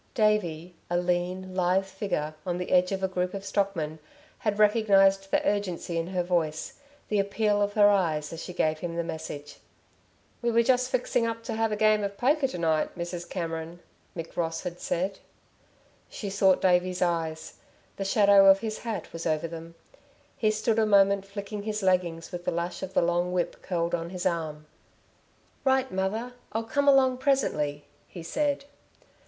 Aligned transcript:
Davey, 0.15 0.73
a 0.89 0.97
lean, 0.97 1.53
lithe 1.53 1.85
figure, 1.85 2.33
on 2.43 2.57
the 2.57 2.71
edge 2.71 2.91
of 2.91 3.03
a 3.03 3.07
group 3.07 3.35
of 3.35 3.45
stockmen, 3.45 3.99
had 4.39 4.57
recognised 4.57 5.29
the 5.29 5.47
urgency 5.47 5.95
in 5.95 6.07
her 6.07 6.23
voice, 6.23 6.73
the 7.09 7.19
appeal 7.19 7.61
of 7.61 7.73
her 7.73 7.87
eyes, 7.87 8.33
as 8.33 8.41
she 8.43 8.51
gave 8.51 8.79
him 8.79 8.95
the 8.95 9.03
message. 9.03 9.57
"We 10.41 10.49
were 10.49 10.63
just 10.63 10.89
fixing 10.89 11.27
up 11.27 11.43
to 11.43 11.53
have 11.53 11.71
a 11.71 11.75
game 11.75 12.03
of 12.03 12.17
poker 12.17 12.47
to 12.47 12.57
night, 12.57 12.97
Mrs. 12.97 13.29
Cameron," 13.29 13.79
Mick 14.17 14.35
Ross 14.35 14.63
had 14.63 14.79
said. 14.81 15.19
She 16.09 16.31
sought 16.31 16.61
Davey's 16.63 17.03
eyes. 17.03 17.57
The 17.97 18.03
shadow 18.03 18.47
of 18.47 18.61
his 18.61 18.79
hat 18.79 19.13
was 19.13 19.27
over 19.27 19.47
them. 19.47 19.75
He 20.35 20.49
stood 20.49 20.79
a 20.79 20.85
moment 20.87 21.27
flicking 21.27 21.61
his 21.61 21.83
leggings 21.83 22.31
with 22.31 22.43
the 22.45 22.51
lash 22.51 22.81
of 22.81 22.95
the 22.95 23.03
long 23.03 23.31
whip 23.33 23.61
curled 23.61 23.93
on 23.93 24.09
his 24.09 24.25
arm. 24.25 24.65
"Right, 25.63 25.91
mother! 25.91 26.33
I'll 26.53 26.63
come 26.63 26.87
along, 26.87 27.19
presently," 27.19 27.85
he 28.07 28.23
said. 28.23 28.65